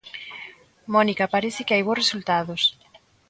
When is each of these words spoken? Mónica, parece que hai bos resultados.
Mónica, 0.93 1.31
parece 1.35 1.61
que 1.65 1.73
hai 1.75 1.83
bos 1.87 1.99
resultados. 2.01 2.61